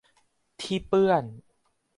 [0.61, 1.23] ที่เปื้อน